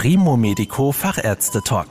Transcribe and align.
Primo 0.00 0.36
Medico 0.36 0.92
Fachärzte 0.92 1.60
Talk. 1.60 1.88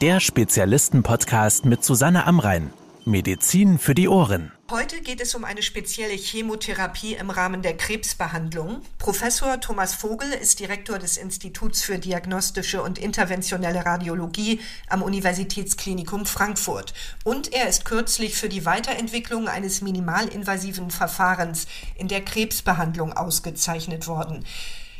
Der 0.00 0.18
Spezialisten-Podcast 0.18 1.64
mit 1.64 1.84
Susanne 1.84 2.26
Amrein. 2.26 2.72
Medizin 3.04 3.78
für 3.78 3.94
die 3.94 4.08
Ohren. 4.08 4.50
Heute 4.68 5.00
geht 5.00 5.20
es 5.20 5.32
um 5.36 5.44
eine 5.44 5.62
spezielle 5.62 6.14
Chemotherapie 6.14 7.14
im 7.14 7.30
Rahmen 7.30 7.62
der 7.62 7.76
Krebsbehandlung. 7.76 8.80
Professor 8.98 9.60
Thomas 9.60 9.94
Vogel 9.94 10.32
ist 10.32 10.58
Direktor 10.58 10.98
des 10.98 11.18
Instituts 11.18 11.84
für 11.84 12.00
diagnostische 12.00 12.82
und 12.82 12.98
interventionelle 12.98 13.86
Radiologie 13.86 14.58
am 14.88 15.02
Universitätsklinikum 15.02 16.26
Frankfurt. 16.26 16.94
Und 17.22 17.52
er 17.52 17.68
ist 17.68 17.84
kürzlich 17.84 18.34
für 18.34 18.48
die 18.48 18.66
Weiterentwicklung 18.66 19.46
eines 19.46 19.82
minimalinvasiven 19.82 20.90
Verfahrens 20.90 21.68
in 21.94 22.08
der 22.08 22.24
Krebsbehandlung 22.24 23.12
ausgezeichnet 23.12 24.08
worden. 24.08 24.44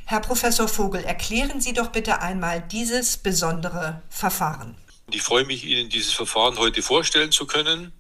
Herr 0.09 0.20
Professor 0.20 0.68
Vogel, 0.68 1.02
erklären 1.02 1.61
Sie 1.61 1.72
doch 1.72 1.89
bitte 1.89 2.20
einmal 2.20 2.62
dieses 2.62 3.17
besondere 3.17 4.04
Verfahren. 4.08 4.76
Ich 5.11 5.22
freue 5.22 5.44
mich, 5.44 5.64
Ihnen 5.64 5.89
dieses 5.89 6.12
Verfahren 6.12 6.58
heute 6.58 6.81
vorstellen 6.81 7.32
zu 7.32 7.44
können. 7.44 7.90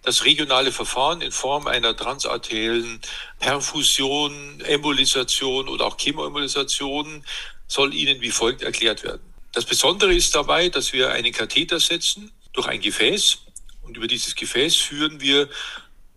Das 0.00 0.24
regionale 0.24 0.72
Verfahren 0.72 1.20
in 1.20 1.32
Form 1.32 1.66
einer 1.66 1.94
transarteriellen 1.94 2.98
Perfusion, 3.40 4.62
Embolisation 4.62 5.68
oder 5.68 5.84
auch 5.84 5.98
Chemoembolisation 5.98 7.22
soll 7.68 7.92
Ihnen 7.92 8.22
wie 8.22 8.30
folgt 8.30 8.62
erklärt 8.62 9.04
werden. 9.04 9.34
Das 9.52 9.66
Besondere 9.66 10.14
ist 10.14 10.34
dabei, 10.34 10.70
dass 10.70 10.94
wir 10.94 11.12
einen 11.12 11.32
Katheter 11.32 11.78
setzen 11.78 12.32
durch 12.54 12.68
ein 12.68 12.80
Gefäß 12.80 13.40
und 13.82 13.98
über 13.98 14.06
dieses 14.06 14.34
Gefäß 14.34 14.76
führen 14.76 15.20
wir 15.20 15.50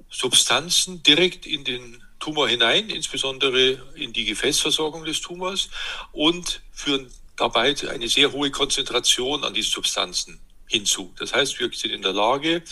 Substanzen 0.09 1.03
direkt 1.03 1.45
in 1.45 1.66
den 1.66 2.02
Tumor 2.20 2.49
hinein, 2.49 2.89
insbesondere 2.89 3.81
in 3.95 4.13
die 4.13 4.25
Gefäßversorgung 4.25 5.05
des 5.05 5.21
Tumors 5.21 5.70
und 6.12 6.62
führen 6.71 7.12
dabei 7.35 7.75
eine 7.89 8.08
sehr 8.09 8.31
hohe 8.31 8.52
Konzentration 8.52 9.44
an 9.44 9.53
diesen 9.53 9.72
Substanzen 9.72 10.39
hinzu. 10.67 11.14
Das 11.17 11.33
heißt, 11.33 11.59
wir 11.59 11.69
sind 11.73 11.91
in 11.91 12.02
der 12.02 12.14
Lage, 12.14 12.64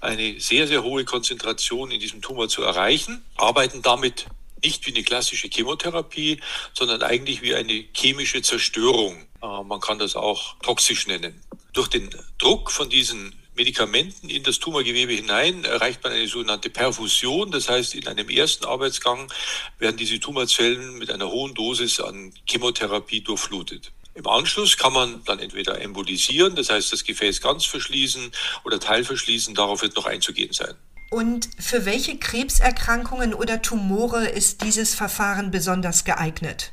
eine 0.00 0.40
sehr, 0.40 0.66
sehr 0.66 0.82
hohe 0.82 1.04
Konzentration 1.04 1.90
in 1.90 2.00
diesem 2.00 2.20
Tumor 2.20 2.48
zu 2.48 2.62
erreichen, 2.62 3.24
arbeiten 3.36 3.82
damit 3.82 4.26
nicht 4.62 4.86
wie 4.86 4.94
eine 4.94 5.04
klassische 5.04 5.48
Chemotherapie, 5.48 6.40
sondern 6.72 7.02
eigentlich 7.02 7.42
wie 7.42 7.54
eine 7.54 7.84
chemische 7.94 8.42
Zerstörung. 8.42 9.26
Äh, 9.42 9.62
man 9.64 9.80
kann 9.80 9.98
das 9.98 10.16
auch 10.16 10.56
toxisch 10.62 11.06
nennen. 11.06 11.40
Durch 11.74 11.88
den 11.88 12.10
Druck 12.38 12.70
von 12.70 12.88
diesen 12.88 13.34
Medikamenten 13.56 14.28
in 14.28 14.42
das 14.42 14.58
Tumorgewebe 14.58 15.12
hinein 15.12 15.64
erreicht 15.64 16.02
man 16.02 16.12
eine 16.12 16.26
sogenannte 16.26 16.70
Perfusion. 16.70 17.50
Das 17.50 17.68
heißt, 17.68 17.94
in 17.94 18.08
einem 18.08 18.28
ersten 18.28 18.64
Arbeitsgang 18.64 19.32
werden 19.78 19.96
diese 19.96 20.18
Tumorzellen 20.18 20.98
mit 20.98 21.10
einer 21.10 21.30
hohen 21.30 21.54
Dosis 21.54 22.00
an 22.00 22.32
Chemotherapie 22.46 23.20
durchflutet. 23.20 23.92
Im 24.14 24.26
Anschluss 24.26 24.76
kann 24.76 24.92
man 24.92 25.24
dann 25.24 25.40
entweder 25.40 25.80
embolisieren, 25.80 26.54
das 26.54 26.70
heißt 26.70 26.92
das 26.92 27.04
Gefäß 27.04 27.40
ganz 27.40 27.64
verschließen 27.64 28.30
oder 28.64 28.78
teilverschließen. 28.78 29.54
Darauf 29.54 29.82
wird 29.82 29.96
noch 29.96 30.06
einzugehen 30.06 30.52
sein. 30.52 30.74
Und 31.10 31.48
für 31.58 31.84
welche 31.84 32.18
Krebserkrankungen 32.18 33.34
oder 33.34 33.62
Tumore 33.62 34.26
ist 34.26 34.62
dieses 34.62 34.94
Verfahren 34.94 35.50
besonders 35.50 36.04
geeignet? 36.04 36.72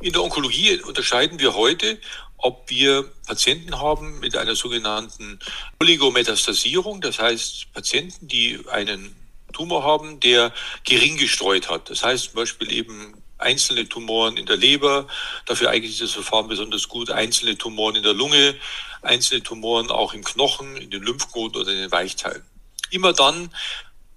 In 0.00 0.12
der 0.12 0.22
Onkologie 0.22 0.80
unterscheiden 0.82 1.38
wir 1.38 1.54
heute, 1.54 1.98
ob 2.38 2.70
wir 2.70 3.04
Patienten 3.26 3.80
haben 3.80 4.20
mit 4.20 4.36
einer 4.36 4.54
sogenannten 4.54 5.38
Oligometastasierung, 5.80 7.00
das 7.00 7.18
heißt 7.18 7.72
Patienten, 7.72 8.28
die 8.28 8.60
einen 8.70 9.14
Tumor 9.52 9.82
haben, 9.82 10.20
der 10.20 10.52
gering 10.84 11.16
gestreut 11.16 11.68
hat. 11.68 11.90
Das 11.90 12.04
heißt 12.04 12.26
zum 12.26 12.34
Beispiel 12.34 12.72
eben 12.72 13.14
einzelne 13.38 13.88
Tumoren 13.88 14.36
in 14.36 14.46
der 14.46 14.56
Leber. 14.56 15.06
Dafür 15.46 15.70
eignet 15.70 15.90
sich 15.90 16.00
das 16.00 16.12
Verfahren 16.12 16.48
besonders 16.48 16.88
gut. 16.88 17.10
Einzelne 17.10 17.56
Tumoren 17.56 17.96
in 17.96 18.02
der 18.02 18.12
Lunge, 18.12 18.56
einzelne 19.02 19.42
Tumoren 19.42 19.90
auch 19.90 20.12
im 20.12 20.24
Knochen, 20.24 20.76
in 20.76 20.90
den 20.90 21.02
Lymphknoten 21.02 21.60
oder 21.60 21.72
in 21.72 21.78
den 21.78 21.92
Weichteilen. 21.92 22.42
Immer 22.90 23.12
dann, 23.12 23.50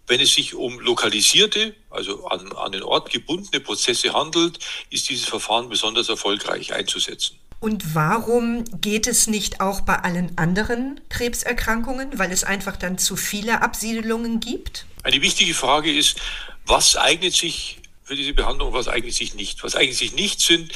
wenn 0.08 0.20
es 0.20 0.34
sich 0.34 0.56
um 0.56 0.80
lokalisierte, 0.80 1.76
also 1.90 2.28
an, 2.28 2.52
an 2.54 2.72
den 2.72 2.84
Ort 2.84 3.10
gebundene 3.10 3.62
Prozesse 3.62 4.14
handelt, 4.14 4.60
ist 4.90 5.10
dieses 5.10 5.28
Verfahren 5.28 5.70
besonders 5.70 6.10
erfolgreich 6.10 6.74
einzusetzen. 6.74 7.38
Und 7.62 7.96
warum 7.96 8.66
geht 8.82 9.06
es 9.06 9.28
nicht 9.28 9.62
auch 9.62 9.82
bei 9.82 10.00
allen 10.00 10.38
anderen 10.38 11.00
Krebserkrankungen, 11.10 12.18
weil 12.18 12.32
es 12.32 12.44
einfach 12.44 12.76
dann 12.76 12.98
zu 12.98 13.16
viele 13.16 13.62
Absiedelungen 13.62 14.40
gibt? 14.40 14.88
Eine 15.04 15.22
wichtige 15.22 15.54
Frage 15.54 15.96
ist, 15.96 16.20
was 16.66 16.98
eignet 16.98 17.34
sich 17.34 17.80
für 18.04 18.16
diese 18.16 18.34
Behandlung, 18.34 18.74
was 18.74 18.88
eignet 18.88 19.14
sich 19.14 19.36
nicht. 19.36 19.64
Was 19.64 19.76
eignet 19.76 19.96
sich 19.96 20.14
nicht 20.14 20.42
sind 20.42 20.74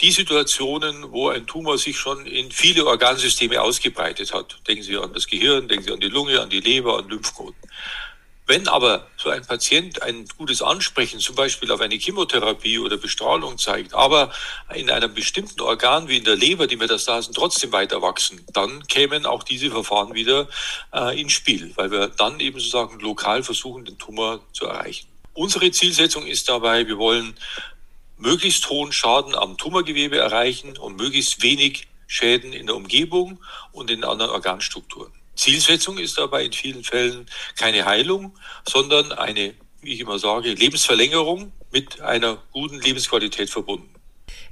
die 0.00 0.12
Situationen, 0.12 1.10
wo 1.10 1.28
ein 1.28 1.46
Tumor 1.46 1.76
sich 1.76 1.98
schon 1.98 2.24
in 2.26 2.52
viele 2.52 2.86
Organsysteme 2.86 3.60
ausgebreitet 3.60 4.32
hat. 4.32 4.60
Denken 4.68 4.82
Sie 4.82 4.96
an 4.96 5.12
das 5.12 5.26
Gehirn, 5.26 5.66
denken 5.66 5.84
Sie 5.84 5.92
an 5.92 6.00
die 6.00 6.08
Lunge, 6.08 6.40
an 6.40 6.50
die 6.50 6.60
Leber, 6.60 6.98
an 6.98 7.08
Lymphknoten. 7.08 7.56
Wenn 8.48 8.66
aber 8.66 9.06
so 9.18 9.28
ein 9.28 9.44
Patient 9.44 10.02
ein 10.02 10.24
gutes 10.38 10.62
Ansprechen 10.62 11.20
zum 11.20 11.34
Beispiel 11.34 11.70
auf 11.70 11.82
eine 11.82 11.96
Chemotherapie 11.96 12.78
oder 12.78 12.96
Bestrahlung 12.96 13.58
zeigt, 13.58 13.92
aber 13.92 14.32
in 14.74 14.88
einem 14.88 15.12
bestimmten 15.12 15.60
Organ 15.60 16.08
wie 16.08 16.16
in 16.16 16.24
der 16.24 16.34
Leber 16.34 16.66
die 16.66 16.76
Metastasen 16.76 17.34
trotzdem 17.34 17.72
weiter 17.72 18.00
wachsen, 18.00 18.40
dann 18.54 18.86
kämen 18.86 19.26
auch 19.26 19.42
diese 19.42 19.70
Verfahren 19.70 20.14
wieder 20.14 20.48
äh, 20.94 21.20
ins 21.20 21.34
Spiel, 21.34 21.72
weil 21.76 21.90
wir 21.90 22.08
dann 22.08 22.40
eben 22.40 22.58
sozusagen 22.58 22.98
lokal 23.00 23.42
versuchen, 23.42 23.84
den 23.84 23.98
Tumor 23.98 24.40
zu 24.54 24.64
erreichen. 24.64 25.08
Unsere 25.34 25.70
Zielsetzung 25.70 26.24
ist 26.24 26.48
dabei, 26.48 26.88
wir 26.88 26.96
wollen 26.96 27.34
möglichst 28.16 28.70
hohen 28.70 28.92
Schaden 28.92 29.34
am 29.34 29.58
Tumorgewebe 29.58 30.16
erreichen 30.16 30.78
und 30.78 30.96
möglichst 30.96 31.42
wenig 31.42 31.86
Schäden 32.06 32.54
in 32.54 32.66
der 32.66 32.76
Umgebung 32.76 33.40
und 33.72 33.90
in 33.90 34.04
anderen 34.04 34.30
Organstrukturen. 34.30 35.12
Zielsetzung 35.38 35.98
ist 35.98 36.18
dabei 36.18 36.44
in 36.44 36.52
vielen 36.52 36.84
Fällen 36.84 37.26
keine 37.56 37.86
Heilung, 37.86 38.36
sondern 38.68 39.12
eine, 39.12 39.54
wie 39.80 39.94
ich 39.94 40.00
immer 40.00 40.18
sage, 40.18 40.52
Lebensverlängerung 40.52 41.52
mit 41.70 42.00
einer 42.00 42.42
guten 42.52 42.80
Lebensqualität 42.80 43.48
verbunden. 43.48 43.94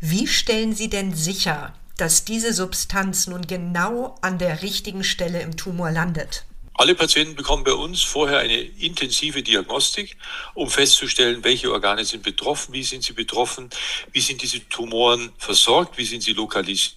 Wie 0.01 0.29
stellen 0.29 0.75
Sie 0.75 0.89
denn 0.89 1.15
sicher, 1.15 1.75
dass 1.97 2.25
diese 2.25 2.53
Substanz 2.53 3.27
nun 3.27 3.47
genau 3.47 4.17
an 4.23 4.39
der 4.39 4.63
richtigen 4.63 5.03
Stelle 5.03 5.41
im 5.43 5.57
Tumor 5.57 5.91
landet? 5.91 6.45
Alle 6.75 6.95
Patienten 6.95 7.35
bekommen 7.35 7.65
bei 7.65 7.73
uns 7.73 8.03
vorher 8.03 8.39
eine 8.39 8.59
intensive 8.59 9.43
Diagnostik, 9.43 10.17
um 10.55 10.69
festzustellen, 10.69 11.43
welche 11.43 11.73
Organe 11.73 12.05
sind 12.05 12.23
betroffen, 12.23 12.75
wie 12.75 12.83
sind 12.83 13.03
sie 13.03 13.15
betroffen, 13.15 13.71
wie 14.13 14.21
sind 14.21 14.43
diese 14.43 14.61
Tumoren 14.69 15.33
versorgt, 15.39 15.97
wie 15.97 16.05
sind 16.05 16.23
sie 16.23 16.35
lokalisiert. 16.35 16.97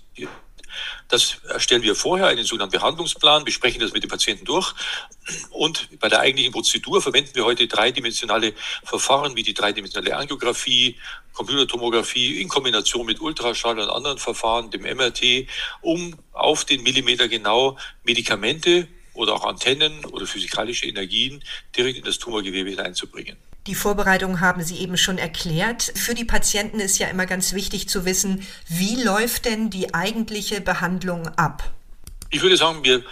Das 1.08 1.38
erstellen 1.48 1.82
wir 1.82 1.96
vorher, 1.96 2.28
einen 2.28 2.46
sogenannten 2.46 2.78
Behandlungsplan, 2.78 3.44
besprechen 3.44 3.82
das 3.82 3.94
mit 3.94 4.04
dem 4.04 4.10
Patienten 4.10 4.46
durch. 4.46 4.74
Und 5.50 6.00
bei 6.00 6.10
der 6.10 6.20
eigentlichen 6.20 6.52
Prozedur 6.52 7.02
verwenden 7.02 7.32
wir 7.34 7.46
heute 7.46 7.68
dreidimensionale 7.68 8.54
Verfahren 8.84 9.36
wie 9.36 9.44
die 9.44 9.54
dreidimensionale 9.54 10.16
Angiografie, 10.16 10.98
Computertomographie 11.34 12.42
in 12.42 12.50
Kombination 12.50 13.06
mit 13.06 13.22
Ultraschall 13.22 13.80
und 13.80 13.90
anderen 13.90 14.18
Verfahren, 14.18 14.72
dem 14.72 14.82
MRT, 14.82 15.48
um 15.82 16.16
auf 16.34 16.66
den 16.66 16.84
Millimeter 16.84 17.28
genau 17.28 17.78
Medikamente 18.04 18.88
oder 19.14 19.34
auch 19.34 19.46
Antennen 19.46 20.06
oder 20.06 20.26
physikalische 20.26 20.86
Energien 20.86 21.44
direkt 21.76 21.98
in 21.98 22.04
das 22.04 22.20
Tumorgewebe 22.20 22.70
hineinzubringen. 22.70 23.38
Die 23.68 23.76
Vorbereitung 23.76 24.40
haben 24.40 24.64
Sie 24.64 24.78
eben 24.78 24.98
schon 24.98 25.18
erklärt. 25.18 25.92
Für 25.96 26.16
die 26.16 26.26
Patienten 26.26 26.80
ist 26.80 26.98
ja 26.98 27.08
immer 27.08 27.26
ganz 27.26 27.54
wichtig 27.54 27.90
zu 27.90 28.06
wissen, 28.06 28.48
wie 28.68 29.02
läuft 29.04 29.46
denn 29.46 29.70
die 29.70 29.94
eigentliche 29.94 30.62
Behandlung 30.62 31.28
ab? 31.36 31.70
Ich 32.32 32.42
würde 32.42 32.58
sagen, 32.58 32.84
wir 32.84 33.04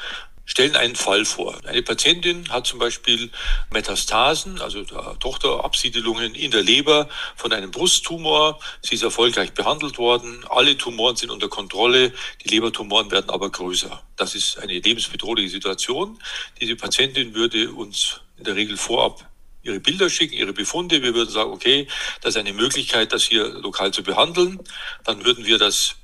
stellen 0.46 0.76
einen 0.76 0.96
Fall 0.96 1.26
vor. 1.26 1.60
Eine 1.66 1.84
Patientin 1.84 2.50
hat 2.50 2.66
zum 2.66 2.80
Beispiel 2.80 3.30
Metastasen, 3.72 4.62
also 4.62 4.84
Tochterabsiedelungen 5.20 6.34
in 6.34 6.52
der 6.52 6.64
Leber 6.64 7.10
von 7.36 7.52
einem 7.52 7.70
Brusttumor. 7.70 8.60
Sie 8.82 8.96
ist 8.96 9.04
erfolgreich 9.04 9.54
behandelt 9.54 9.98
worden. 9.98 10.46
Alle 10.50 10.78
Tumoren 10.78 11.18
sind 11.18 11.30
unter 11.30 11.50
Kontrolle. 11.50 12.14
Die 12.44 12.50
Lebertumoren 12.50 13.12
werden 13.12 13.30
aber 13.30 13.52
größer. 13.52 14.02
Das 14.16 14.34
ist 14.34 14.58
eine 14.60 14.80
lebensbedrohliche 14.80 15.50
Situation. 15.50 16.18
Diese 16.62 16.76
Patientin 16.76 17.36
würde 17.36 17.72
uns 17.74 18.22
in 18.38 18.46
der 18.46 18.56
Regel 18.56 18.78
vorab 18.78 19.28
ihre 19.68 19.80
Bilder 19.80 20.10
schicken, 20.10 20.34
ihre 20.34 20.54
Befunde. 20.54 21.04
Wir 21.04 21.14
würden 21.14 21.30
sagen, 21.30 21.52
okay, 21.52 21.88
das 22.22 22.36
ist 22.36 22.40
eine 22.40 22.54
Möglichkeit, 22.54 23.14
das 23.14 23.24
hier 23.24 23.48
lokal 23.48 23.92
zu 23.92 24.04
behandeln. 24.04 24.60
Dann 25.04 25.24
würden 25.26 25.46
wir 25.46 25.58
das 25.58 25.96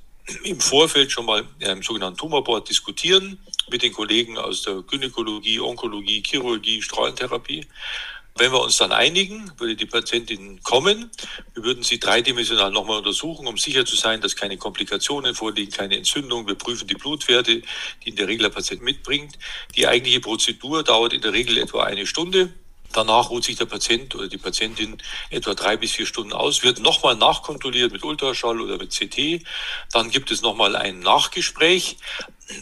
im 0.43 0.59
Vorfeld 0.59 1.11
schon 1.11 1.25
mal 1.25 1.43
in 1.59 1.67
einem 1.67 1.83
sogenannten 1.83 2.17
Tumorboard 2.17 2.69
diskutieren 2.69 3.39
mit 3.69 3.81
den 3.81 3.91
Kollegen 3.91 4.37
aus 4.37 4.61
der 4.61 4.81
Gynäkologie, 4.83 5.59
Onkologie, 5.59 6.23
Chirurgie, 6.25 6.81
Strahlentherapie. 6.81 7.67
Wenn 8.35 8.51
wir 8.51 8.61
uns 8.61 8.77
dann 8.77 8.91
einigen, 8.91 9.51
würde 9.57 9.75
die 9.75 9.85
Patientin 9.85 10.59
kommen. 10.63 11.11
Wir 11.53 11.63
würden 11.63 11.83
sie 11.83 11.99
dreidimensional 11.99 12.71
nochmal 12.71 12.97
untersuchen, 12.97 13.45
um 13.45 13.57
sicher 13.57 13.85
zu 13.85 13.95
sein, 13.95 14.21
dass 14.21 14.35
keine 14.35 14.57
Komplikationen 14.57 15.35
vorliegen, 15.35 15.71
keine 15.71 15.97
Entzündung. 15.97 16.47
Wir 16.47 16.55
prüfen 16.55 16.87
die 16.87 16.95
Blutwerte, 16.95 17.61
die 18.03 18.09
in 18.09 18.15
der 18.15 18.27
Regel 18.27 18.43
der 18.43 18.55
Patient 18.55 18.81
mitbringt. 18.81 19.37
Die 19.75 19.85
eigentliche 19.85 20.19
Prozedur 20.19 20.83
dauert 20.83 21.13
in 21.13 21.21
der 21.21 21.33
Regel 21.33 21.59
etwa 21.59 21.83
eine 21.83 22.07
Stunde. 22.07 22.51
Danach 22.93 23.29
ruht 23.29 23.43
sich 23.43 23.57
der 23.57 23.65
Patient 23.65 24.15
oder 24.15 24.27
die 24.27 24.37
Patientin 24.37 24.97
etwa 25.29 25.53
drei 25.53 25.77
bis 25.77 25.91
vier 25.91 26.05
Stunden 26.05 26.33
aus, 26.33 26.63
wird 26.63 26.79
nochmal 26.79 27.15
nachkontrolliert 27.15 27.91
mit 27.91 28.03
Ultraschall 28.03 28.61
oder 28.61 28.77
mit 28.77 28.91
CT. 28.91 29.43
Dann 29.91 30.09
gibt 30.09 30.31
es 30.31 30.41
nochmal 30.41 30.75
ein 30.75 30.99
Nachgespräch. 30.99 31.97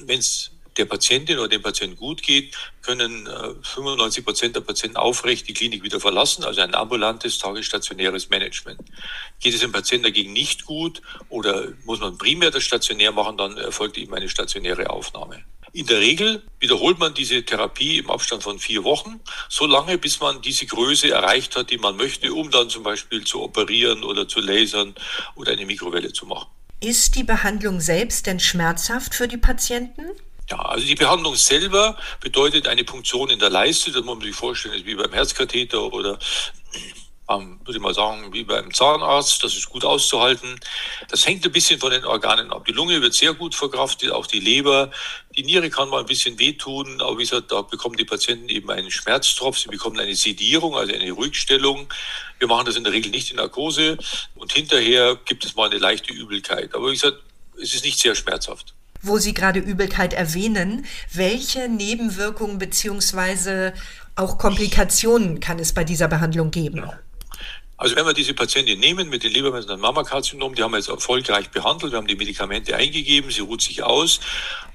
Wenn 0.06 0.20
es 0.20 0.52
der 0.78 0.86
Patientin 0.86 1.38
oder 1.38 1.50
dem 1.50 1.62
Patienten 1.62 1.98
gut 1.98 2.24
geht, 2.24 2.56
können 2.82 3.28
95 3.62 4.22
äh, 4.22 4.26
Prozent 4.26 4.56
der 4.56 4.62
Patienten 4.62 4.98
aufrecht 4.98 5.48
die 5.48 5.54
Klinik 5.54 5.84
wieder 5.84 6.00
verlassen, 6.00 6.44
also 6.44 6.62
ein 6.62 6.74
ambulantes, 6.74 7.38
tagesstationäres 7.40 8.30
Management. 8.30 8.80
Geht 9.40 9.54
es 9.54 9.60
dem 9.60 9.72
Patienten 9.72 10.06
dagegen 10.06 10.34
nicht 10.34 10.66
gut 10.66 11.02
oder 11.30 11.68
muss 11.84 12.00
man 12.00 12.18
primär 12.18 12.52
das 12.52 12.64
stationär 12.64 13.12
machen, 13.12 13.38
dann 13.38 13.58
erfolgt 13.58 13.98
eben 13.98 14.14
eine 14.14 14.30
stationäre 14.30 14.90
Aufnahme. 14.90 15.44
In 15.74 15.86
der 15.86 16.00
Regel 16.00 16.44
wiederholt 16.60 17.00
man 17.00 17.14
diese 17.14 17.44
Therapie 17.44 17.98
im 18.00 18.10
Abstand 18.12 18.44
von 18.44 18.60
vier 18.60 18.84
Wochen, 18.84 19.22
so 19.48 19.66
lange, 19.66 19.98
bis 19.98 20.20
man 20.20 20.42
diese 20.42 20.66
Größe 20.66 21.12
erreicht 21.12 21.56
hat, 21.56 21.70
die 21.70 21.78
man 21.78 21.96
möchte, 21.96 22.34
um 22.34 22.52
dann 22.52 22.70
zum 22.70 22.84
Beispiel 22.84 23.24
zu 23.24 23.42
operieren 23.42 24.04
oder 24.04 24.28
zu 24.28 24.42
lasern 24.42 24.94
oder 25.36 25.54
eine 25.54 25.66
Mikrowelle 25.66 26.12
zu 26.12 26.26
machen. 26.26 26.50
Ist 26.82 27.16
die 27.16 27.24
Behandlung 27.24 27.80
selbst 27.80 28.26
denn 28.28 28.40
schmerzhaft 28.40 29.16
für 29.16 29.30
die 29.30 29.38
Patienten? 29.38 30.04
Ja, 30.50 30.58
also 30.58 30.86
die 30.86 30.96
Behandlung 30.96 31.36
selber 31.36 31.98
bedeutet 32.20 32.68
eine 32.68 32.84
Punktion 32.84 33.30
in 33.30 33.40
der 33.40 33.50
Leiste, 33.50 33.92
das 33.92 34.04
muss 34.04 34.18
man 34.18 34.28
sich 34.28 34.36
vorstellen, 34.36 34.76
ist 34.76 34.86
wie 34.86 34.96
beim 34.96 35.14
Herzkatheter 35.14 35.94
oder 35.94 36.20
ähm, 37.30 37.60
würde 37.64 37.78
ich 37.78 37.84
mal 37.84 37.94
sagen, 37.94 38.34
wie 38.34 38.44
beim 38.44 38.74
Zahnarzt, 38.74 39.44
das 39.44 39.56
ist 39.56 39.70
gut 39.70 39.86
auszuhalten. 39.86 40.60
Das 41.10 41.26
hängt 41.26 41.46
ein 41.46 41.52
bisschen 41.52 41.80
von 41.80 41.92
den 41.92 42.06
Organen 42.06 42.52
ab. 42.52 42.66
Die 42.66 42.72
Lunge 42.72 43.02
wird 43.02 43.14
sehr 43.14 43.34
gut 43.34 43.56
verkraftet, 43.56 44.12
auch 44.12 44.28
die 44.28 44.40
Leber. 44.40 44.92
Die 45.36 45.44
Niere 45.44 45.70
kann 45.70 45.90
mal 45.90 46.00
ein 46.00 46.06
bisschen 46.06 46.38
wehtun, 46.40 47.02
aber 47.02 47.18
wie 47.18 47.24
gesagt, 47.24 47.52
da 47.52 47.62
bekommen 47.62 47.96
die 47.96 48.06
Patienten 48.06 48.50
eben 48.50 48.70
einen 48.70 48.92
Schmerztropf, 48.92 49.58
sie 49.58 49.70
bekommen 49.70 50.00
eine 50.00 50.16
Sedierung, 50.16 50.76
also 50.76 50.94
eine 50.94 51.12
Ruhigstellung. 51.12 51.88
Wir 52.40 52.48
machen 52.48 52.66
das 52.66 52.76
in 52.76 52.84
der 52.84 52.94
Regel 52.94 53.12
nicht 53.12 53.30
in 53.30 53.38
Narkose 53.38 53.98
und 54.36 54.52
hinterher 54.52 55.18
gibt 55.26 55.46
es 55.46 55.56
mal 55.56 55.70
eine 55.70 55.80
leichte 55.80 56.12
Übelkeit. 56.12 56.74
Aber 56.76 56.88
wie 56.88 56.94
gesagt, 56.94 57.18
es 57.62 57.74
ist 57.74 57.86
nicht 57.86 58.00
sehr 58.00 58.16
schmerzhaft 58.16 58.74
wo 59.04 59.18
Sie 59.18 59.34
gerade 59.34 59.60
Übelkeit 59.60 60.14
erwähnen. 60.14 60.86
Welche 61.12 61.68
Nebenwirkungen 61.68 62.60
beziehungsweise 62.60 63.74
auch 64.16 64.38
Komplikationen 64.38 65.40
kann 65.40 65.58
es 65.58 65.74
bei 65.74 65.84
dieser 65.84 66.08
Behandlung 66.08 66.52
geben? 66.52 66.78
Ja. 66.78 67.00
Also 67.82 67.96
wenn 67.96 68.06
wir 68.06 68.14
diese 68.14 68.36
Patientin 68.36 68.80
nehmen 68.80 69.10
mit 69.10 69.24
den 69.24 69.44
und 69.44 69.82
Mammakarzinom, 69.82 70.54
die 70.54 70.62
haben 70.62 70.70
wir 70.70 70.78
jetzt 70.78 70.90
erfolgreich 70.90 71.50
behandelt, 71.50 71.92
wir 71.92 71.98
haben 71.98 72.06
die 72.06 72.16
Medikamente 72.16 72.76
eingegeben, 72.76 73.32
sie 73.32 73.42
ruht 73.42 73.64
sich 73.64 73.82
aus, 73.82 74.20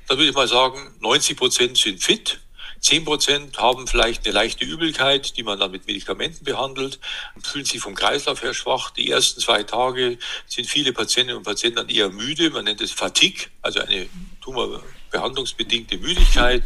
dann 0.08 0.18
würde 0.18 0.30
ich 0.30 0.34
mal 0.34 0.48
sagen, 0.48 0.92
90 0.98 1.36
Prozent 1.36 1.78
sind 1.78 2.02
fit, 2.02 2.40
10 2.80 3.04
Prozent 3.04 3.58
haben 3.58 3.86
vielleicht 3.86 4.24
eine 4.24 4.34
leichte 4.34 4.64
Übelkeit, 4.64 5.36
die 5.36 5.44
man 5.44 5.56
dann 5.56 5.70
mit 5.70 5.86
Medikamenten 5.86 6.44
behandelt, 6.44 6.98
fühlen 7.40 7.64
sich 7.64 7.80
vom 7.80 7.94
Kreislauf 7.94 8.42
her 8.42 8.54
schwach. 8.54 8.90
Die 8.90 9.08
ersten 9.08 9.40
zwei 9.40 9.62
Tage 9.62 10.18
sind 10.48 10.66
viele 10.68 10.92
Patientinnen 10.92 11.36
und 11.36 11.44
Patienten 11.44 11.76
dann 11.76 11.88
eher 11.88 12.10
müde. 12.10 12.50
Man 12.50 12.64
nennt 12.64 12.80
es 12.80 12.90
Fatigue, 12.90 13.46
also 13.62 13.78
eine 13.82 14.08
tumorbehandlungsbedingte 14.40 15.98
Müdigkeit. 15.98 16.64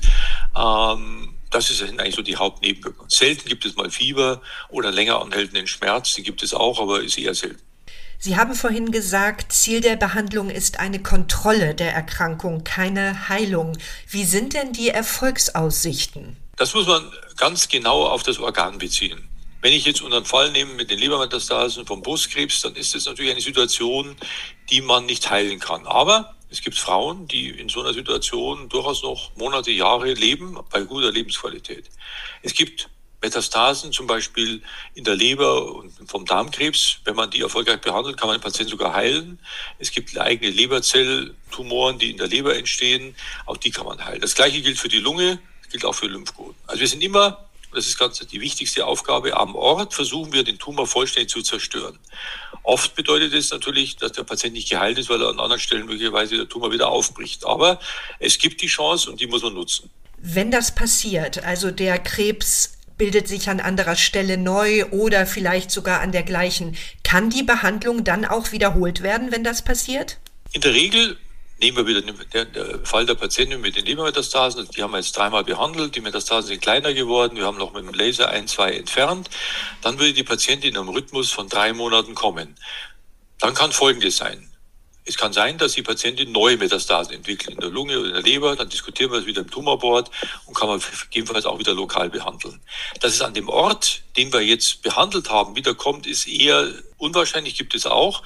Ähm, 0.56 1.34
das 1.50 1.68
sind 1.68 2.00
eigentlich 2.00 2.14
so 2.14 2.22
die 2.22 2.36
Hauptnebenwirkungen. 2.36 3.10
Selten 3.10 3.48
gibt 3.48 3.64
es 3.64 3.76
mal 3.76 3.90
Fieber 3.90 4.40
oder 4.68 4.90
länger 4.90 5.20
anhaltenden 5.20 5.66
Schmerz, 5.66 6.14
die 6.14 6.22
gibt 6.22 6.42
es 6.42 6.54
auch, 6.54 6.80
aber 6.80 7.02
ist 7.02 7.18
eher 7.18 7.34
selten. 7.34 7.60
Sie 8.22 8.36
haben 8.36 8.54
vorhin 8.54 8.92
gesagt, 8.92 9.50
Ziel 9.50 9.80
der 9.80 9.96
Behandlung 9.96 10.50
ist 10.50 10.78
eine 10.78 11.02
Kontrolle 11.02 11.74
der 11.74 11.94
Erkrankung, 11.94 12.64
keine 12.64 13.30
Heilung. 13.30 13.78
Wie 14.08 14.24
sind 14.24 14.52
denn 14.52 14.74
die 14.74 14.90
Erfolgsaussichten? 14.90 16.36
Das 16.56 16.74
muss 16.74 16.86
man 16.86 17.10
ganz 17.38 17.68
genau 17.68 18.06
auf 18.06 18.22
das 18.22 18.38
Organ 18.38 18.76
beziehen. 18.76 19.26
Wenn 19.62 19.72
ich 19.72 19.86
jetzt 19.86 20.02
unseren 20.02 20.26
Fall 20.26 20.52
nehme 20.52 20.74
mit 20.74 20.90
den 20.90 20.98
Lebermetastasen 20.98 21.86
vom 21.86 22.02
Brustkrebs, 22.02 22.60
dann 22.60 22.76
ist 22.76 22.94
das 22.94 23.06
natürlich 23.06 23.32
eine 23.32 23.40
Situation, 23.40 24.14
die 24.68 24.82
man 24.82 25.06
nicht 25.06 25.30
heilen 25.30 25.58
kann. 25.58 25.86
Aber 25.86 26.34
es 26.50 26.60
gibt 26.62 26.76
Frauen, 26.76 27.28
die 27.28 27.48
in 27.48 27.68
so 27.68 27.80
einer 27.80 27.94
Situation 27.94 28.68
durchaus 28.68 29.02
noch 29.02 29.30
Monate, 29.36 29.70
Jahre 29.70 30.12
leben 30.12 30.58
bei 30.70 30.82
guter 30.82 31.12
Lebensqualität. 31.12 31.88
Es 32.42 32.54
gibt 32.54 32.90
Metastasen 33.22 33.92
zum 33.92 34.06
Beispiel 34.06 34.62
in 34.94 35.04
der 35.04 35.14
Leber 35.14 35.74
und 35.74 35.92
vom 36.06 36.24
Darmkrebs. 36.24 37.00
Wenn 37.04 37.16
man 37.16 37.30
die 37.30 37.42
erfolgreich 37.42 37.80
behandelt, 37.80 38.16
kann 38.16 38.28
man 38.28 38.38
den 38.38 38.42
Patienten 38.42 38.70
sogar 38.70 38.94
heilen. 38.94 39.38
Es 39.78 39.90
gibt 39.90 40.16
eigene 40.18 40.50
Leberzelltumoren, 40.50 41.98
die 41.98 42.10
in 42.10 42.16
der 42.16 42.28
Leber 42.28 42.56
entstehen. 42.56 43.14
Auch 43.46 43.58
die 43.58 43.70
kann 43.70 43.86
man 43.86 44.04
heilen. 44.04 44.20
Das 44.20 44.34
Gleiche 44.34 44.62
gilt 44.62 44.78
für 44.78 44.88
die 44.88 44.98
Lunge, 44.98 45.38
gilt 45.70 45.84
auch 45.84 45.94
für 45.94 46.06
Lymphknoten. 46.06 46.56
Also 46.66 46.80
wir 46.80 46.88
sind 46.88 47.02
immer, 47.02 47.49
das 47.72 47.86
ist 47.86 47.98
ganz 47.98 48.18
die 48.18 48.40
wichtigste 48.40 48.86
Aufgabe, 48.86 49.36
am 49.36 49.54
Ort 49.54 49.94
versuchen 49.94 50.32
wir 50.32 50.44
den 50.44 50.58
Tumor 50.58 50.86
vollständig 50.86 51.30
zu 51.30 51.42
zerstören. 51.42 51.98
Oft 52.62 52.94
bedeutet 52.94 53.32
es 53.32 53.50
natürlich, 53.50 53.96
dass 53.96 54.12
der 54.12 54.24
Patient 54.24 54.54
nicht 54.54 54.68
geheilt 54.68 54.98
ist, 54.98 55.08
weil 55.08 55.22
er 55.22 55.28
an 55.28 55.40
anderen 55.40 55.60
Stellen 55.60 55.86
möglicherweise 55.86 56.36
der 56.36 56.48
Tumor 56.48 56.72
wieder 56.72 56.88
aufbricht. 56.88 57.46
Aber 57.46 57.80
es 58.18 58.38
gibt 58.38 58.60
die 58.60 58.66
Chance 58.66 59.10
und 59.10 59.20
die 59.20 59.26
muss 59.26 59.42
man 59.42 59.54
nutzen. 59.54 59.90
Wenn 60.18 60.50
das 60.50 60.74
passiert, 60.74 61.42
also 61.44 61.70
der 61.70 61.98
Krebs 61.98 62.76
bildet 62.98 63.28
sich 63.28 63.48
an 63.48 63.60
anderer 63.60 63.96
Stelle 63.96 64.36
neu 64.36 64.84
oder 64.90 65.24
vielleicht 65.24 65.70
sogar 65.70 66.00
an 66.00 66.12
der 66.12 66.22
gleichen, 66.22 66.76
kann 67.02 67.30
die 67.30 67.42
Behandlung 67.42 68.04
dann 68.04 68.26
auch 68.26 68.52
wiederholt 68.52 69.02
werden, 69.02 69.32
wenn 69.32 69.42
das 69.42 69.62
passiert? 69.62 70.18
In 70.52 70.60
der 70.60 70.74
Regel 70.74 71.16
Nehmen 71.60 71.76
wir 71.76 71.86
wieder 71.86 72.00
den, 72.00 72.86
Fall 72.86 73.04
der 73.04 73.14
Patientin 73.14 73.60
mit 73.60 73.76
den 73.76 73.84
Lebermetastasen. 73.84 74.66
Die 74.74 74.82
haben 74.82 74.92
wir 74.92 74.96
jetzt 74.96 75.14
dreimal 75.14 75.44
behandelt. 75.44 75.94
Die 75.94 76.00
Metastasen 76.00 76.48
sind 76.48 76.62
kleiner 76.62 76.94
geworden. 76.94 77.36
Wir 77.36 77.44
haben 77.44 77.58
noch 77.58 77.74
mit 77.74 77.84
dem 77.84 77.92
Laser 77.92 78.30
ein, 78.30 78.48
zwei 78.48 78.72
entfernt. 78.72 79.28
Dann 79.82 79.98
würde 79.98 80.14
die 80.14 80.22
Patientin 80.22 80.74
im 80.74 80.88
Rhythmus 80.88 81.30
von 81.30 81.50
drei 81.50 81.74
Monaten 81.74 82.14
kommen. 82.14 82.54
Dann 83.40 83.52
kann 83.52 83.72
Folgendes 83.72 84.16
sein. 84.16 84.50
Es 85.04 85.18
kann 85.18 85.34
sein, 85.34 85.58
dass 85.58 85.72
die 85.72 85.82
Patientin 85.82 86.32
neue 86.32 86.56
Metastasen 86.56 87.14
entwickelt 87.14 87.56
in 87.56 87.60
der 87.60 87.70
Lunge 87.70 87.98
oder 87.98 88.08
in 88.08 88.14
der 88.14 88.22
Leber. 88.22 88.56
Dann 88.56 88.70
diskutieren 88.70 89.12
wir 89.12 89.18
es 89.18 89.26
wieder 89.26 89.42
im 89.42 89.50
Tumorboard 89.50 90.10
und 90.46 90.54
kann 90.54 90.68
man 90.68 90.80
gegebenenfalls 90.80 91.44
auch 91.44 91.58
wieder 91.58 91.74
lokal 91.74 92.08
behandeln. 92.08 92.60
Dass 93.00 93.12
es 93.12 93.20
an 93.20 93.34
dem 93.34 93.50
Ort, 93.50 94.02
den 94.16 94.32
wir 94.32 94.40
jetzt 94.40 94.82
behandelt 94.82 95.28
haben, 95.28 95.56
wiederkommt, 95.56 96.06
ist 96.06 96.26
eher 96.26 96.72
unwahrscheinlich, 96.96 97.56
gibt 97.56 97.74
es 97.74 97.84
auch. 97.84 98.22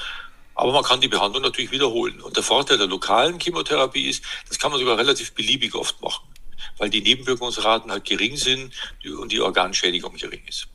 Aber 0.54 0.72
man 0.72 0.84
kann 0.84 1.00
die 1.00 1.08
Behandlung 1.08 1.42
natürlich 1.42 1.72
wiederholen. 1.72 2.20
Und 2.20 2.36
der 2.36 2.42
Vorteil 2.42 2.78
der 2.78 2.86
lokalen 2.86 3.38
Chemotherapie 3.38 4.08
ist, 4.08 4.24
das 4.48 4.58
kann 4.58 4.70
man 4.70 4.80
sogar 4.80 4.98
relativ 4.98 5.32
beliebig 5.32 5.74
oft 5.74 6.00
machen, 6.00 6.26
weil 6.78 6.90
die 6.90 7.02
Nebenwirkungsraten 7.02 7.90
halt 7.90 8.04
gering 8.04 8.36
sind 8.36 8.72
und 9.18 9.32
die 9.32 9.40
Organschädigung 9.40 10.14
gering 10.14 10.42
ist. 10.48 10.68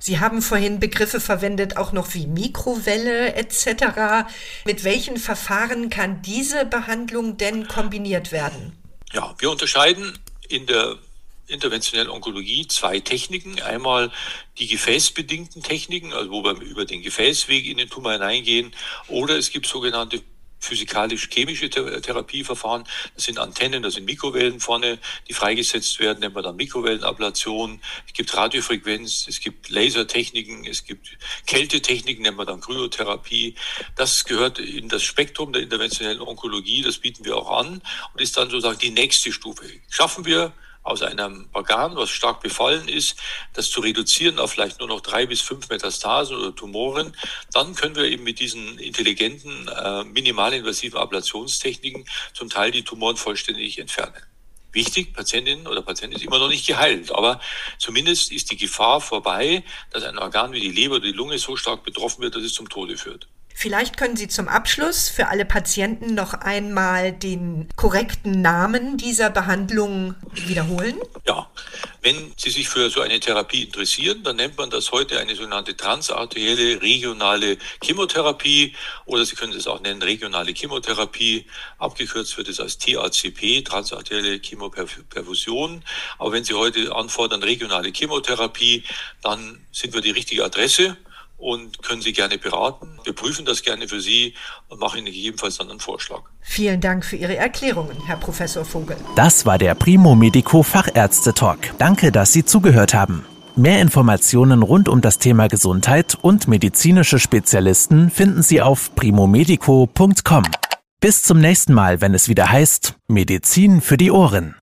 Sie 0.00 0.20
haben 0.20 0.42
vorhin 0.42 0.78
Begriffe 0.78 1.20
verwendet, 1.20 1.76
auch 1.76 1.92
noch 1.92 2.14
wie 2.14 2.26
Mikrowelle 2.26 3.34
etc. 3.34 4.28
Mit 4.64 4.84
welchen 4.84 5.16
Verfahren 5.16 5.90
kann 5.90 6.22
diese 6.22 6.64
Behandlung 6.64 7.36
denn 7.36 7.66
kombiniert 7.66 8.30
werden? 8.30 8.78
Ja, 9.12 9.34
wir 9.38 9.50
unterscheiden 9.50 10.16
in 10.48 10.66
der 10.66 10.98
interventionellen 11.48 12.10
Onkologie 12.10 12.66
zwei 12.68 13.00
Techniken. 13.00 13.60
Einmal 13.62 14.12
die 14.58 14.66
gefäßbedingten 14.66 15.62
Techniken, 15.62 16.12
also 16.12 16.30
wo 16.30 16.44
wir 16.44 16.52
über 16.60 16.84
den 16.84 17.02
Gefäßweg 17.02 17.66
in 17.66 17.78
den 17.78 17.90
Tumor 17.90 18.12
hineingehen, 18.12 18.72
oder 19.08 19.36
es 19.36 19.50
gibt 19.50 19.66
sogenannte 19.66 20.22
physikalisch-chemische 20.60 21.70
Therapieverfahren. 21.70 22.84
Das 23.14 23.24
sind 23.24 23.38
Antennen, 23.38 23.82
das 23.82 23.94
sind 23.94 24.04
Mikrowellen 24.04 24.60
vorne, 24.60 24.98
die 25.28 25.32
freigesetzt 25.32 26.00
werden, 26.00 26.20
nennt 26.20 26.34
man 26.34 26.42
dann 26.42 26.56
Mikrowellenablation. 26.56 27.80
Es 28.06 28.12
gibt 28.12 28.36
Radiofrequenz, 28.36 29.26
es 29.28 29.40
gibt 29.40 29.68
Lasertechniken, 29.68 30.66
es 30.66 30.84
gibt 30.84 31.16
Kältetechniken, 31.46 32.22
nennt 32.22 32.36
man 32.36 32.46
dann 32.46 32.60
Kryotherapie. 32.60 33.54
Das 33.94 34.24
gehört 34.24 34.58
in 34.58 34.88
das 34.88 35.02
Spektrum 35.02 35.52
der 35.52 35.62
interventionellen 35.62 36.20
Onkologie, 36.20 36.82
das 36.82 36.98
bieten 36.98 37.24
wir 37.24 37.36
auch 37.36 37.50
an 37.58 37.80
und 38.12 38.20
ist 38.20 38.36
dann 38.36 38.50
sozusagen 38.50 38.78
die 38.78 38.90
nächste 38.90 39.32
Stufe. 39.32 39.64
Schaffen 39.88 40.24
wir 40.24 40.52
aus 40.88 41.02
einem 41.02 41.48
Organ, 41.52 41.96
was 41.96 42.10
stark 42.10 42.40
befallen 42.40 42.88
ist, 42.88 43.16
das 43.54 43.70
zu 43.70 43.80
reduzieren 43.80 44.38
auf 44.38 44.52
vielleicht 44.52 44.80
nur 44.80 44.88
noch 44.88 45.00
drei 45.00 45.26
bis 45.26 45.40
fünf 45.40 45.68
Metastasen 45.68 46.36
oder 46.36 46.54
Tumoren, 46.54 47.16
dann 47.52 47.74
können 47.74 47.96
wir 47.96 48.04
eben 48.04 48.24
mit 48.24 48.40
diesen 48.40 48.78
intelligenten, 48.78 49.68
äh, 49.68 50.04
minimalinvasiven 50.04 50.98
Ablationstechniken 50.98 52.06
zum 52.34 52.50
Teil 52.50 52.70
die 52.70 52.82
Tumoren 52.82 53.16
vollständig 53.16 53.78
entfernen. 53.78 54.22
Wichtig, 54.72 55.14
Patientin 55.14 55.66
oder 55.66 55.82
Patient 55.82 56.14
ist 56.14 56.22
immer 56.22 56.38
noch 56.38 56.48
nicht 56.48 56.66
geheilt, 56.66 57.10
aber 57.12 57.40
zumindest 57.78 58.30
ist 58.30 58.50
die 58.50 58.56
Gefahr 58.56 59.00
vorbei, 59.00 59.64
dass 59.90 60.04
ein 60.04 60.18
Organ 60.18 60.52
wie 60.52 60.60
die 60.60 60.70
Leber 60.70 60.96
oder 60.96 61.06
die 61.06 61.12
Lunge 61.12 61.38
so 61.38 61.56
stark 61.56 61.84
betroffen 61.84 62.20
wird, 62.20 62.36
dass 62.36 62.42
es 62.42 62.52
zum 62.52 62.68
Tode 62.68 62.98
führt. 62.98 63.28
Vielleicht 63.60 63.96
können 63.96 64.16
Sie 64.16 64.28
zum 64.28 64.46
Abschluss 64.46 65.08
für 65.08 65.26
alle 65.26 65.44
Patienten 65.44 66.14
noch 66.14 66.32
einmal 66.32 67.10
den 67.10 67.68
korrekten 67.74 68.40
Namen 68.40 68.98
dieser 68.98 69.30
Behandlung 69.30 70.14
wiederholen. 70.46 70.94
Ja, 71.26 71.50
Wenn 72.00 72.32
Sie 72.36 72.50
sich 72.50 72.68
für 72.68 72.88
so 72.88 73.00
eine 73.00 73.18
Therapie 73.18 73.64
interessieren, 73.64 74.22
dann 74.22 74.36
nennt 74.36 74.56
man 74.58 74.70
das 74.70 74.92
heute 74.92 75.18
eine 75.18 75.34
sogenannte 75.34 75.76
transarterielle 75.76 76.80
regionale 76.80 77.58
Chemotherapie 77.82 78.76
oder 79.06 79.26
Sie 79.26 79.34
können 79.34 79.54
es 79.54 79.66
auch 79.66 79.80
nennen 79.80 80.02
regionale 80.02 80.52
Chemotherapie. 80.52 81.44
Abgekürzt 81.78 82.38
wird 82.38 82.46
es 82.46 82.60
als 82.60 82.78
TACP, 82.78 83.64
transarterielle 83.64 84.38
Chemoperfusion. 84.38 85.82
Aber 86.18 86.30
wenn 86.30 86.44
Sie 86.44 86.54
heute 86.54 86.94
anfordern 86.94 87.42
regionale 87.42 87.90
Chemotherapie, 87.90 88.84
dann 89.20 89.66
sind 89.72 89.94
wir 89.94 90.00
die 90.00 90.12
richtige 90.12 90.44
Adresse 90.44 90.96
und 91.38 91.82
können 91.82 92.02
Sie 92.02 92.12
gerne 92.12 92.36
beraten. 92.36 92.98
Wir 93.04 93.14
prüfen 93.14 93.46
das 93.46 93.62
gerne 93.62 93.88
für 93.88 94.00
Sie 94.00 94.34
und 94.68 94.80
machen 94.80 94.98
Ihnen 94.98 95.06
gegebenenfalls 95.06 95.56
dann 95.56 95.70
einen 95.70 95.80
Vorschlag. 95.80 96.22
Vielen 96.40 96.80
Dank 96.80 97.04
für 97.04 97.16
Ihre 97.16 97.36
Erklärungen, 97.36 97.96
Herr 98.04 98.16
Professor 98.16 98.64
Vogel. 98.64 98.96
Das 99.16 99.46
war 99.46 99.56
der 99.56 99.74
Primo 99.74 100.14
Medico 100.14 100.62
Fachärzte 100.62 101.32
Talk. 101.32 101.58
Danke, 101.78 102.12
dass 102.12 102.32
Sie 102.32 102.44
zugehört 102.44 102.92
haben. 102.92 103.24
Mehr 103.56 103.80
Informationen 103.80 104.62
rund 104.62 104.88
um 104.88 105.00
das 105.00 105.18
Thema 105.18 105.48
Gesundheit 105.48 106.16
und 106.20 106.46
medizinische 106.46 107.18
Spezialisten 107.18 108.10
finden 108.10 108.42
Sie 108.42 108.60
auf 108.60 108.94
primomedico.com. 108.94 110.44
Bis 111.00 111.22
zum 111.22 111.40
nächsten 111.40 111.74
Mal, 111.74 112.00
wenn 112.00 112.14
es 112.14 112.28
wieder 112.28 112.50
heißt 112.50 112.94
Medizin 113.08 113.80
für 113.80 113.96
die 113.96 114.10
Ohren. 114.10 114.57